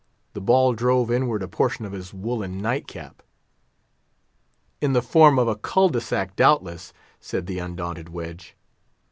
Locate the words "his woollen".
1.91-2.57